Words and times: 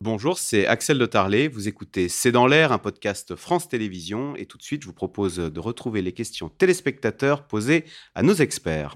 Bonjour, 0.00 0.38
c'est 0.38 0.64
Axel 0.64 0.96
de 0.96 1.06
Tarlet. 1.06 1.48
Vous 1.48 1.66
écoutez 1.66 2.08
C'est 2.08 2.30
dans 2.30 2.46
l'air, 2.46 2.70
un 2.70 2.78
podcast 2.78 3.34
France 3.34 3.68
Télévisions. 3.68 4.36
Et 4.36 4.46
tout 4.46 4.56
de 4.56 4.62
suite, 4.62 4.82
je 4.82 4.86
vous 4.86 4.92
propose 4.92 5.38
de 5.38 5.60
retrouver 5.60 6.02
les 6.02 6.12
questions 6.12 6.48
téléspectateurs 6.48 7.42
posées 7.42 7.84
à 8.14 8.22
nos 8.22 8.34
experts. 8.34 8.94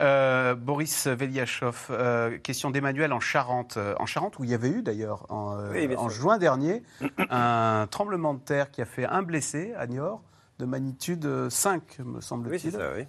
Euh, 0.00 0.54
Boris 0.54 1.08
Veliachov, 1.08 1.88
euh, 1.90 2.38
question 2.38 2.70
d'Emmanuel 2.70 3.12
en 3.12 3.20
Charente. 3.20 3.76
Euh, 3.76 3.94
en 3.98 4.06
Charente, 4.06 4.38
où 4.38 4.44
il 4.44 4.50
y 4.50 4.54
avait 4.54 4.70
eu 4.70 4.82
d'ailleurs 4.82 5.26
en, 5.28 5.58
en 5.96 6.08
juin 6.08 6.38
dernier 6.38 6.84
un 7.30 7.88
tremblement 7.90 8.34
de 8.34 8.40
terre 8.40 8.70
qui 8.70 8.80
a 8.80 8.86
fait 8.86 9.06
un 9.06 9.22
blessé 9.22 9.74
à 9.76 9.88
Niort 9.88 10.22
de 10.60 10.66
magnitude 10.66 11.48
5, 11.48 11.98
me 12.04 12.20
semble-t-il. 12.20 12.52
Oui, 12.52 12.60
c'est 12.60 12.78
ça, 12.78 12.92
oui. 12.96 13.04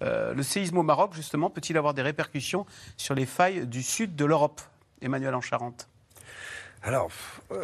Hein. 0.00 0.32
le 0.34 0.42
séisme 0.42 0.78
au 0.78 0.82
Maroc, 0.82 1.14
justement, 1.14 1.50
peut-il 1.50 1.76
avoir 1.76 1.94
des 1.94 2.02
répercussions 2.02 2.66
sur 2.96 3.14
les 3.14 3.26
failles 3.26 3.66
du 3.66 3.82
sud 3.82 4.16
de 4.16 4.24
l'Europe 4.24 4.60
Emmanuel 5.00 5.34
en 5.34 5.40
Charente 5.40 5.88
alors, 6.84 7.10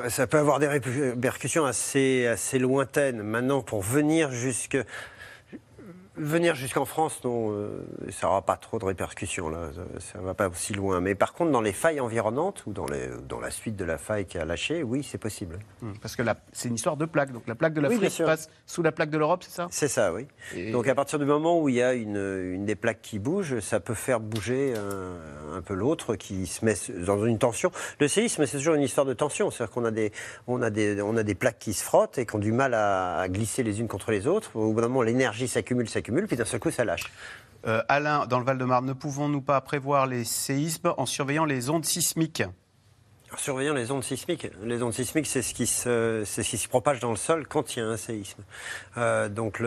ça 0.08 0.26
peut 0.26 0.38
avoir 0.38 0.58
des 0.58 0.66
répercussions 0.66 1.64
assez, 1.64 2.26
assez 2.26 2.58
lointaines. 2.58 3.22
Maintenant, 3.22 3.62
pour 3.62 3.80
venir 3.80 4.32
jusque 4.32 4.76
Venir 6.16 6.54
jusqu'en 6.54 6.84
France, 6.84 7.24
non, 7.24 7.50
euh, 7.50 7.84
ça 8.10 8.28
n'aura 8.28 8.42
pas 8.42 8.56
trop 8.56 8.78
de 8.78 8.84
répercussions, 8.84 9.48
là, 9.48 9.70
ça 9.98 10.20
ne 10.20 10.24
va 10.24 10.32
pas 10.32 10.48
aussi 10.48 10.72
loin. 10.72 11.00
Mais 11.00 11.16
par 11.16 11.32
contre, 11.32 11.50
dans 11.50 11.60
les 11.60 11.72
failles 11.72 11.98
environnantes, 11.98 12.62
ou 12.66 12.72
dans, 12.72 12.86
les, 12.86 13.08
dans 13.28 13.40
la 13.40 13.50
suite 13.50 13.74
de 13.74 13.84
la 13.84 13.98
faille 13.98 14.24
qui 14.24 14.38
a 14.38 14.44
lâché, 14.44 14.84
oui, 14.84 15.02
c'est 15.02 15.18
possible. 15.18 15.58
Hum, 15.82 15.94
parce 16.00 16.14
que 16.14 16.22
c'est 16.52 16.68
une 16.68 16.76
histoire 16.76 16.96
de 16.96 17.04
plaque, 17.04 17.32
donc 17.32 17.42
la 17.48 17.56
plaque 17.56 17.74
de 17.74 17.80
l'Afrique 17.80 18.22
passe 18.24 18.48
sous 18.64 18.84
la 18.84 18.92
plaque 18.92 19.10
de 19.10 19.18
l'Europe, 19.18 19.42
c'est 19.42 19.50
ça? 19.50 19.66
C'est 19.72 19.88
ça, 19.88 20.12
oui. 20.12 20.28
Donc 20.70 20.86
à 20.86 20.94
partir 20.94 21.18
du 21.18 21.24
moment 21.24 21.60
où 21.60 21.68
il 21.68 21.74
y 21.74 21.82
a 21.82 21.94
une, 21.94 22.16
une, 22.16 22.64
des 22.64 22.76
plaques 22.76 23.02
qui 23.02 23.18
bouge, 23.18 23.58
ça 23.58 23.80
peut 23.80 23.94
faire 23.94 24.20
bouger 24.20 24.74
un, 25.52 25.62
peu 25.62 25.74
l'autre 25.74 26.14
qui 26.14 26.46
se 26.46 26.64
met 26.64 26.74
dans 27.04 27.24
une 27.24 27.38
tension. 27.38 27.72
Le 27.98 28.06
séisme, 28.06 28.46
c'est 28.46 28.58
toujours 28.58 28.74
une 28.74 28.82
histoire 28.82 29.06
de 29.06 29.14
tension, 29.14 29.50
c'est-à-dire 29.50 29.74
qu'on 29.74 29.84
a 29.84 29.90
des, 29.90 30.12
on 30.46 30.62
a 30.62 30.70
des, 30.70 31.02
on 31.02 31.16
a 31.16 31.24
des 31.24 31.34
plaques 31.34 31.58
qui 31.58 31.72
se 31.72 31.82
frottent 31.82 32.18
et 32.18 32.26
qui 32.26 32.36
ont 32.36 32.40
du 32.40 32.52
mal 32.52 32.72
à, 32.74 33.18
à 33.18 33.28
glisser 33.28 33.64
les 33.64 33.80
unes 33.80 33.88
contre 33.88 34.12
les 34.12 34.28
autres. 34.28 34.54
Au 34.54 34.72
bout 34.72 34.80
d'un 34.80 34.86
moment, 34.86 35.02
l'énergie 35.02 35.48
s'accumule, 35.48 35.88
s'accumule 35.88 36.03
puis 36.26 36.36
d'un 36.36 36.44
seul 36.44 36.60
coup, 36.60 36.70
ça 36.70 36.84
lâche. 36.84 37.04
Euh, 37.66 37.82
Alain, 37.88 38.26
dans 38.26 38.38
le 38.38 38.44
Val-de-Marne, 38.44 38.86
ne 38.86 38.92
pouvons-nous 38.92 39.40
pas 39.40 39.60
prévoir 39.60 40.06
les 40.06 40.24
séismes 40.24 40.92
en 40.98 41.06
surveillant 41.06 41.44
les 41.44 41.70
ondes 41.70 41.84
sismiques? 41.84 42.42
Surveillant 43.38 43.74
les 43.74 43.90
ondes 43.90 44.04
sismiques. 44.04 44.48
Les 44.62 44.82
ondes 44.82 44.92
sismiques, 44.92 45.26
c'est 45.26 45.42
ce 45.42 45.54
qui 45.54 45.66
se, 45.66 46.22
c'est 46.24 46.42
ce 46.42 46.50
qui 46.50 46.58
se 46.58 46.68
propage 46.68 47.00
dans 47.00 47.10
le 47.10 47.16
sol 47.16 47.46
quand 47.46 47.74
il 47.74 47.80
y 47.80 47.82
a 47.82 47.86
un 47.86 47.96
séisme. 47.96 48.42
Euh, 48.96 49.28
donc, 49.28 49.62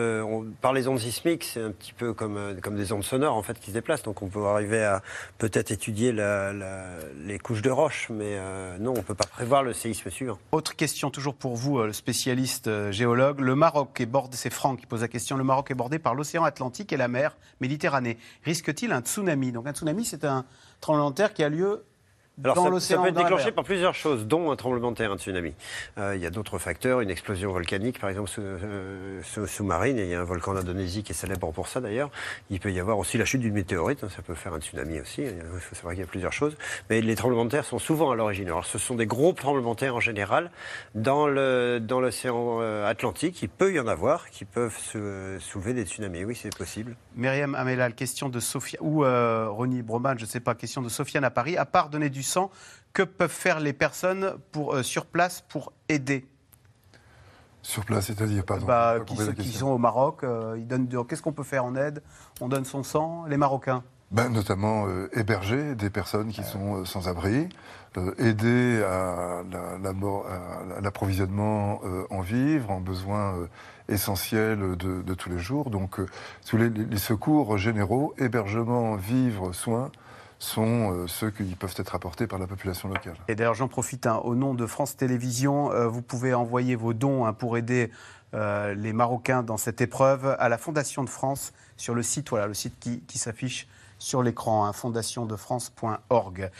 par 0.60 0.72
les 0.72 0.88
ondes 0.88 0.98
sismiques, 0.98 1.44
c'est 1.44 1.62
un 1.62 1.70
petit 1.70 1.92
peu 1.92 2.12
comme, 2.12 2.36
euh, 2.36 2.54
comme 2.60 2.76
des 2.76 2.92
ondes 2.92 3.04
sonores 3.04 3.36
en 3.36 3.42
fait 3.42 3.58
qui 3.58 3.70
se 3.70 3.74
déplacent. 3.74 4.02
Donc, 4.02 4.22
on 4.22 4.28
peut 4.28 4.44
arriver 4.44 4.84
à 4.84 5.02
peut-être 5.38 5.70
étudier 5.70 6.12
les 6.12 7.38
couches 7.38 7.62
de 7.62 7.70
roches, 7.70 8.08
mais 8.10 8.36
euh, 8.38 8.78
non, 8.78 8.94
on 8.96 9.02
peut 9.02 9.14
pas 9.14 9.26
prévoir 9.26 9.62
le 9.62 9.72
séisme 9.72 10.10
suivant. 10.10 10.38
Autre 10.52 10.76
question, 10.76 11.10
toujours 11.10 11.34
pour 11.34 11.56
vous, 11.56 11.92
spécialiste 11.92 12.90
géologue. 12.90 13.40
Le 13.40 13.54
Maroc 13.54 14.00
est 14.00 14.06
bordé, 14.06 14.36
c'est 14.36 14.50
Franck 14.50 14.80
qui 14.80 14.86
pose 14.86 15.02
la 15.02 15.08
question. 15.08 15.36
Le 15.36 15.44
Maroc 15.44 15.70
est 15.70 15.74
bordé 15.74 15.98
par 15.98 16.14
l'océan 16.14 16.44
Atlantique 16.44 16.92
et 16.92 16.96
la 16.96 17.08
mer 17.08 17.36
Méditerranée. 17.60 18.18
Risque-t-il 18.44 18.92
un 18.92 19.00
tsunami? 19.00 19.52
Donc, 19.52 19.66
un 19.66 19.72
tsunami, 19.72 20.04
c'est 20.04 20.24
un 20.24 20.44
tremblement 20.80 21.10
de 21.10 21.16
terre 21.16 21.34
qui 21.34 21.42
a 21.42 21.48
lieu 21.48 21.84
alors 22.44 22.80
ça, 22.80 22.96
peut 22.98 23.08
être 23.08 23.14
déclenché 23.14 23.52
par 23.52 23.64
plusieurs 23.64 23.94
choses, 23.94 24.26
dont 24.26 24.50
un 24.50 24.56
tremblement 24.56 24.90
de 24.90 24.96
terre, 24.96 25.12
un 25.12 25.18
tsunami. 25.18 25.54
Euh, 25.98 26.14
il 26.14 26.22
y 26.22 26.26
a 26.26 26.30
d'autres 26.30 26.58
facteurs, 26.58 27.00
une 27.00 27.10
explosion 27.10 27.52
volcanique, 27.52 27.98
par 27.98 28.10
exemple 28.10 28.30
euh, 28.38 29.20
sous-marine. 29.22 29.98
il 29.98 30.06
y 30.06 30.14
a 30.14 30.20
un 30.20 30.24
volcan 30.24 30.54
d'Indonésie 30.54 31.02
qui 31.02 31.12
est 31.12 31.14
célèbre 31.14 31.50
pour 31.52 31.68
ça 31.68 31.80
d'ailleurs. 31.80 32.10
Il 32.50 32.60
peut 32.60 32.72
y 32.72 32.80
avoir 32.80 32.98
aussi 32.98 33.18
la 33.18 33.24
chute 33.24 33.40
d'une 33.40 33.54
météorite, 33.54 34.04
hein, 34.04 34.08
ça 34.14 34.22
peut 34.22 34.34
faire 34.34 34.54
un 34.54 34.60
tsunami 34.60 35.00
aussi. 35.00 35.24
C'est 35.72 35.82
vrai 35.82 35.94
qu'il 35.94 36.04
y 36.04 36.06
a 36.06 36.08
plusieurs 36.08 36.32
choses. 36.32 36.56
Mais 36.90 37.00
les 37.00 37.14
tremblements 37.16 37.44
de 37.44 37.50
terre 37.50 37.64
sont 37.64 37.78
souvent 37.78 38.10
à 38.10 38.16
l'origine. 38.16 38.46
Alors 38.46 38.66
ce 38.66 38.78
sont 38.78 38.94
des 38.94 39.06
gros 39.06 39.32
tremblements 39.32 39.74
de 39.74 39.78
terre 39.78 39.96
en 39.96 40.00
général 40.00 40.50
dans 40.94 41.26
le 41.26 41.80
dans 41.80 42.00
l'océan 42.00 42.58
euh, 42.60 42.88
Atlantique. 42.88 43.42
Il 43.42 43.48
peut 43.48 43.72
y 43.72 43.80
en 43.80 43.88
avoir 43.88 44.30
qui 44.30 44.44
peuvent 44.44 44.78
soulever 45.40 45.74
des 45.74 45.84
tsunamis. 45.84 46.24
Oui, 46.24 46.38
c'est 46.40 46.56
possible. 46.56 46.96
Myriam 47.16 47.54
Amelal, 47.54 47.94
question 47.94 48.28
de 48.28 48.40
Sophia 48.40 48.78
ou 48.82 49.04
euh, 49.04 49.48
Ronnie 49.48 49.82
Broman, 49.82 50.18
je 50.18 50.24
ne 50.24 50.28
sais 50.28 50.40
pas, 50.40 50.54
question 50.54 50.82
de 50.82 50.88
Sofiane 50.88 51.24
à 51.24 51.30
Paris. 51.30 51.56
À 51.56 51.64
part 51.64 51.88
donner 51.88 52.10
du 52.10 52.22
que 52.92 53.02
peuvent 53.02 53.30
faire 53.30 53.60
les 53.60 53.72
personnes 53.72 54.34
pour, 54.52 54.74
euh, 54.74 54.82
sur 54.82 55.06
place 55.06 55.40
pour 55.48 55.72
aider? 55.88 56.26
Sur 57.62 57.84
place, 57.84 58.06
c'est-à-dire, 58.06 58.44
pardon. 58.44 58.66
Bah, 58.66 58.96
qui, 59.06 59.52
sont 59.52 59.68
au 59.68 59.78
Maroc, 59.78 60.24
euh, 60.24 60.56
ils 60.58 60.66
donnent. 60.66 60.88
Qu'est-ce 61.06 61.22
qu'on 61.22 61.32
peut 61.32 61.42
faire 61.42 61.64
en 61.64 61.74
aide? 61.74 62.02
On 62.40 62.48
donne 62.48 62.64
son 62.64 62.82
sang, 62.82 63.24
les 63.26 63.36
Marocains. 63.36 63.82
Ben, 64.10 64.30
notamment 64.30 64.86
euh, 64.86 65.10
héberger 65.12 65.74
des 65.74 65.90
personnes 65.90 66.28
qui 66.28 66.42
sont 66.42 66.84
sans 66.86 67.08
abri, 67.08 67.48
aider 68.16 68.82
à 68.82 69.42
l'approvisionnement 70.80 71.80
en 72.10 72.20
vivres, 72.20 72.70
en 72.70 72.80
besoins 72.80 73.34
essentiels 73.88 74.76
de, 74.76 75.14
tous 75.14 75.28
les 75.28 75.38
jours. 75.38 75.68
Donc, 75.68 76.00
tous 76.46 76.56
les, 76.56 76.70
les, 76.70 76.98
secours 76.98 77.58
généraux, 77.58 78.14
hébergement, 78.18 78.94
vivres, 78.96 79.52
soins, 79.52 79.90
sont 80.38 80.92
euh, 80.92 81.06
ceux 81.08 81.30
qui 81.30 81.44
peuvent 81.44 81.74
être 81.76 81.94
apportés 81.94 82.26
par 82.26 82.38
la 82.38 82.46
population 82.46 82.88
locale. 82.88 83.16
Et 83.28 83.34
d'ailleurs, 83.34 83.54
j'en 83.54 83.68
profite, 83.68 84.06
hein, 84.06 84.20
au 84.24 84.34
nom 84.34 84.54
de 84.54 84.66
France 84.66 84.96
Télévisions, 84.96 85.72
euh, 85.72 85.88
vous 85.88 86.02
pouvez 86.02 86.34
envoyer 86.34 86.76
vos 86.76 86.94
dons 86.94 87.26
hein, 87.26 87.32
pour 87.32 87.56
aider 87.56 87.90
euh, 88.34 88.74
les 88.74 88.92
Marocains 88.92 89.42
dans 89.42 89.56
cette 89.56 89.80
épreuve 89.80 90.36
à 90.38 90.48
la 90.48 90.58
Fondation 90.58 91.02
de 91.02 91.08
France 91.08 91.52
sur 91.76 91.94
le 91.94 92.02
site, 92.02 92.30
voilà, 92.30 92.46
le 92.46 92.54
site 92.54 92.78
qui, 92.78 93.18
s'affiche 93.18 93.66
sur 93.98 94.22
l'écran, 94.22 94.64
hein, 94.64 94.72
fondationdefrance.org. 94.72 96.50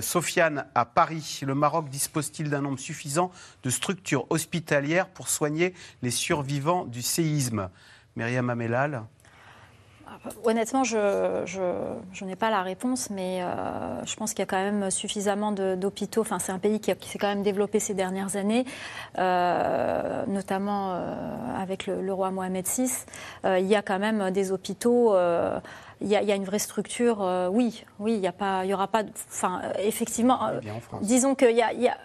Sofiane, 0.00 0.66
à 0.74 0.84
Paris, 0.84 1.40
le 1.46 1.54
Maroc 1.54 1.88
dispose-t-il 1.88 2.50
d'un 2.50 2.62
nombre 2.62 2.78
suffisant 2.78 3.30
de 3.62 3.70
structures 3.70 4.26
hospitalières 4.30 5.08
pour 5.08 5.28
soigner 5.28 5.74
les 6.02 6.10
survivants 6.10 6.86
du 6.86 7.02
séisme? 7.02 7.70
Myriam 8.16 8.50
Amelal 8.50 9.04
Honnêtement, 10.44 10.84
je, 10.84 11.42
je, 11.46 12.24
n'ai 12.24 12.36
pas 12.36 12.50
la 12.50 12.62
réponse, 12.62 13.10
mais 13.10 13.42
euh, 13.42 14.04
je 14.04 14.14
pense 14.16 14.30
qu'il 14.30 14.40
y 14.40 14.42
a 14.42 14.46
quand 14.46 14.62
même 14.62 14.90
suffisamment 14.90 15.52
d'hôpitaux. 15.52 16.20
Enfin, 16.20 16.38
c'est 16.38 16.52
un 16.52 16.58
pays 16.58 16.80
qui, 16.80 16.92
s'est 17.08 17.18
quand 17.18 17.28
même 17.28 17.42
développé 17.42 17.80
ces 17.80 17.94
dernières 17.94 18.36
années, 18.36 18.64
euh, 19.18 20.24
notamment 20.26 20.92
euh, 20.92 21.14
avec 21.56 21.86
le, 21.86 22.12
roi 22.12 22.30
Mohamed 22.30 22.66
VI. 22.66 22.90
il 23.44 23.66
y 23.66 23.74
a 23.74 23.82
quand 23.82 23.98
même 23.98 24.30
des 24.30 24.52
hôpitaux. 24.52 25.14
Il 26.00 26.08
y, 26.08 26.16
a, 26.16 26.34
une 26.34 26.44
vraie 26.44 26.58
structure. 26.58 27.48
oui, 27.52 27.84
oui, 28.00 28.14
il 28.14 28.20
n'y 28.20 28.26
a 28.26 28.32
pas, 28.32 28.64
il 28.64 28.70
y 28.70 28.74
aura 28.74 28.88
pas. 28.88 29.02
Enfin, 29.28 29.62
effectivement, 29.78 30.38
disons 31.00 31.34
qu'il 31.34 31.56
y 31.56 31.62
a, 31.62 31.72
il 31.72 31.82
y 31.82 31.88
a 31.88 31.96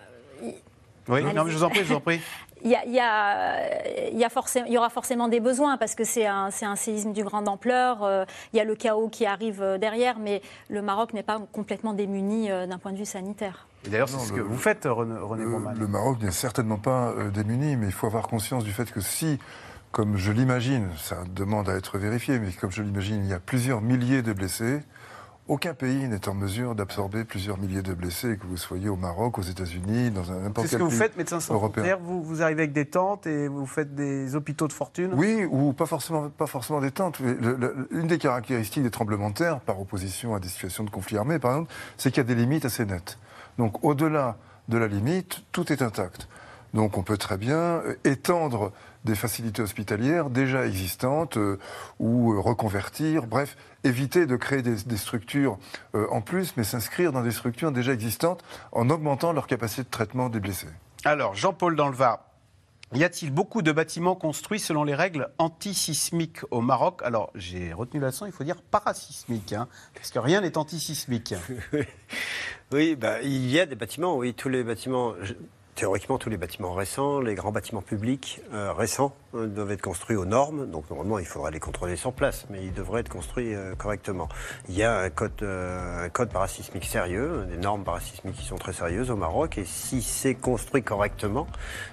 oui, 1.08 1.24
non, 1.24 1.44
mais 1.44 1.52
je 1.52 1.58
vous 1.58 1.64
en 1.64 1.70
prie, 1.70 1.80
je 1.80 1.86
vous 1.86 1.96
en 1.96 2.02
prie 2.02 2.22
il 2.64 2.72
y, 2.72 4.18
y, 4.18 4.72
y, 4.72 4.78
aura 4.78 4.90
forcément 4.90 5.28
des 5.28 5.40
besoins 5.40 5.78
parce 5.78 5.96
que 5.96 6.04
c'est 6.04 6.26
un, 6.26 6.50
un, 6.62 6.76
séisme 6.76 7.14
d'une 7.14 7.26
grande 7.26 7.48
ampleur. 7.48 8.04
Euh, 8.04 8.26
il 8.54 8.58
y 8.58 8.60
a 8.60 8.64
le 8.64 8.76
chaos 8.76 9.10
qui 9.10 9.26
arrive 9.26 9.62
euh, 9.62 9.78
derrière, 9.78 10.20
mais 10.20 10.42
le 10.70 10.82
Maroc 10.82 11.14
n'est 11.14 11.24
pas 11.24 11.40
complètement 11.52 11.94
démuni 11.94 12.50
euh, 12.52 12.66
d'un 12.66 12.78
point 12.78 12.92
de 12.92 12.98
vue 12.98 13.06
sanitaire. 13.06 13.68
D'ailleurs, 13.86 14.10
c'est 14.10 14.20
ce 14.20 14.34
que 14.34 14.42
vous 14.42 14.58
faites, 14.58 14.86
René, 14.86 15.18
René 15.18 15.44
le, 15.44 15.80
le, 15.80 15.88
Maroc 15.88 16.22
n'est 16.22 16.32
certainement 16.32 16.78
pas 16.78 17.14
démuni, 17.34 17.78
mais 17.78 17.86
il 17.86 17.94
faut 17.94 18.08
avoir 18.08 18.28
conscience 18.28 18.64
du 18.64 18.72
fait 18.72 18.92
que 18.92 19.00
si, 19.00 19.40
comme 19.92 20.18
je 20.18 20.32
l'imagine, 20.32 20.90
ça 20.98 21.24
demande 21.30 21.70
à 21.70 21.76
être 21.76 21.98
vérifié, 21.98 22.40
mais 22.40 22.52
comme 22.52 22.72
je 22.72 22.82
l'imagine, 22.82 23.24
il 23.24 23.30
y 23.30 23.34
a 23.34 23.40
plusieurs 23.40 23.82
milliers 23.82 24.24
de 24.24 24.34
blessés, 24.34 24.82
aucun 25.48 25.74
pays 25.74 26.08
n'est 26.08 26.28
en 26.28 26.34
mesure 26.34 26.76
d'absorber 26.76 27.24
plusieurs 27.24 27.58
milliers 27.58 27.82
de 27.82 27.94
blessés, 27.94 28.38
que 28.38 28.46
vous 28.46 28.58
soyez 28.58 28.90
au 28.90 28.96
Maroc, 28.96 29.38
aux 29.38 29.44
États-Unis, 29.44 30.12
dans 30.12 30.32
un 30.32 30.42
n'importe 30.42 30.54
quel 30.54 30.54
pays. 30.54 30.68
C'est 30.68 30.68
ce 30.68 30.78
que 30.78 30.84
vous 30.84 30.90
faites, 30.90 31.18
médecins 31.18 31.40
sans 31.40 31.58
frontières 31.58 32.00
vous, 32.00 32.22
vous 32.22 32.42
arrivez 32.42 32.64
avec 32.64 32.74
des 32.74 32.86
tentes 32.86 33.28
et 33.28 33.48
vous 33.48 33.66
faites 33.66 33.96
des 33.96 34.36
hôpitaux 34.36 34.68
de 34.68 34.74
fortune? 34.74 35.12
Oui, 35.14 35.46
ou 35.50 35.74
pas 35.74 35.86
forcément, 35.86 36.30
pas 36.30 36.48
forcément 36.48 36.82
des 36.82 36.92
tentes. 36.92 37.20
une 37.20 38.08
des 38.08 38.18
caractéristiques 38.18 38.84
des 38.84 38.92
tremblements 38.92 39.30
de 39.30 39.36
terre, 39.36 39.60
par 39.60 39.80
opposition 39.80 40.36
à 40.36 40.40
des 40.40 40.48
situations 40.48 40.84
de 40.84 40.90
conflit 40.90 41.18
armé, 41.18 41.40
par 41.40 41.52
exemple, 41.52 41.74
c'est 41.98 42.10
qu'il 42.10 42.18
y 42.18 42.26
a 42.26 42.28
des 42.28 42.36
limites 42.36 42.66
assez 42.66 42.86
nettes. 42.86 43.18
Donc 43.58 43.84
au-delà 43.84 44.38
de 44.68 44.78
la 44.78 44.88
limite, 44.88 45.44
tout 45.52 45.72
est 45.72 45.82
intact. 45.82 46.28
Donc 46.74 46.98
on 46.98 47.04
peut 47.04 47.18
très 47.18 47.38
bien 47.38 47.58
euh, 47.58 47.96
étendre 48.04 48.72
des 49.06 49.16
facilités 49.16 49.62
hospitalières 49.62 50.30
déjà 50.30 50.66
existantes 50.66 51.38
euh, 51.38 51.60
ou 52.00 52.34
euh, 52.34 52.40
reconvertir, 52.40 53.26
bref, 53.26 53.56
éviter 53.84 54.26
de 54.26 54.36
créer 54.36 54.62
des, 54.62 54.98
structures 54.98 55.58
en 55.94 56.22
plus, 56.22 56.58
mais 56.58 56.64
s'inscrire 56.64 57.14
dans 57.14 57.22
des 57.22 57.32
structures 57.32 57.72
déjà 57.72 57.94
existantes 57.94 58.44
en 58.72 58.90
augmentant 58.90 59.32
leur 59.32 59.48
capacité 59.48 59.84
de 59.84 59.90
traitement 59.90 60.30
des 60.30 60.40
blessés. 60.40 60.68
Alors, 61.06 61.36
Jean-Paul 61.36 61.76
Danleva, 61.76 62.28
y 62.94 63.04
a-t-il 63.04 63.32
beaucoup 63.32 63.62
de 63.62 63.72
bâtiments 63.72 64.16
construits 64.16 64.60
selon 64.60 64.84
les 64.84 64.96
règles 64.96 65.30
antisismiques 65.38 66.40
au 66.52 66.60
Maroc? 66.62 67.02
Alors, 67.04 67.32
j'ai 67.36 67.72
retenu 67.72 68.02
la 68.02 68.08
leçon, 68.08 68.26
il 68.26 68.32
faut 68.32 68.44
dire 68.44 68.62
parasismique, 68.62 69.54
hein, 69.54 69.70
parce 69.94 70.12
que 70.12 70.20
rien 70.20 70.42
n'est 70.42 70.58
antisismique. 70.58 71.34
oui, 72.72 72.96
bah, 72.96 73.22
il 73.22 73.50
y 73.50 73.60
a 73.60 73.66
des 73.66 73.76
bâtiments, 73.76 74.18
oui, 74.18 74.34
tous 74.34 74.50
les 74.50 74.64
bâtiments 74.64 75.14
théoriquement, 75.78 76.18
tous 76.18 76.32
les 76.32 76.38
bâtiments 76.38 76.74
récents, 76.74 77.22
les 77.22 77.36
grands 77.36 77.52
bâtiments 77.52 77.84
publics 77.84 78.42
euh, 78.52 78.74
récents 78.74 79.16
euh, 79.36 79.46
doivent 79.46 79.72
être 79.72 79.82
construits 79.82 80.18
aux 80.18 80.26
normes. 80.26 80.66
Donc 80.70 80.90
normalement, 80.90 81.20
il 81.20 81.26
faudra 81.26 81.52
les 81.52 81.60
contrôler 81.60 81.96
sur 81.96 82.14
place, 82.14 82.48
mais 82.50 82.66
ils 82.66 82.74
devraient 82.74 83.02
être 83.02 83.10
construits 83.10 83.54
correctement. 83.78 84.28
Il 84.70 84.76
y 84.76 84.84
a 84.84 84.98
un 84.98 85.10
code, 85.10 85.44
un 85.44 86.10
parasismique 86.10 86.86
sérieux, 86.86 87.46
des 87.48 87.58
normes 87.58 87.84
parasismiques 87.84 88.36
qui 88.36 88.46
sont 88.46 88.58
très 88.58 88.74
sérieuses 88.74 89.12
au 89.12 89.16
Maroc. 89.16 89.58
Et 89.60 89.66
si 89.66 90.02
c'est 90.02 90.34
construit 90.34 90.82
correctement, 90.82 91.48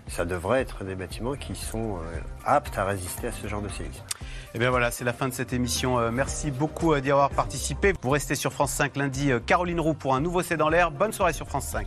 ça 0.08 0.24
devrait 0.24 0.62
être 0.62 0.82
des 0.84 0.94
bâtiments 0.94 1.34
qui 1.34 1.54
sont 1.54 1.98
aptes 2.44 2.78
à 2.78 2.84
résister 2.84 3.28
à 3.28 3.32
ce 3.32 3.46
genre 3.46 3.62
de 3.62 3.68
séisme. 3.68 4.02
Et 4.20 4.56
eh 4.56 4.58
bien 4.58 4.70
voilà, 4.70 4.90
c'est 4.90 5.04
la 5.04 5.12
fin 5.12 5.28
de 5.28 5.34
cette 5.34 5.52
émission. 5.52 6.10
merci 6.10 6.50
beaucoup 6.50 6.98
d'y 7.00 7.10
avoir 7.10 7.30
participé. 7.30 7.92
Vous 8.00 8.10
restez 8.10 8.34
sur 8.34 8.52
France 8.52 8.72
5 8.72 8.96
lundi. 8.96 9.30
Caroline 9.46 9.80
Roux 9.80 9.94
pour 9.94 10.14
un 10.14 10.20
nouveau 10.20 10.42
C'est 10.42 10.56
dans 10.56 10.70
l'air. 10.70 10.90
Bonne 10.90 11.12
soirée 11.12 11.32
sur 11.32 11.46
France 11.46 11.66
5. 11.66 11.86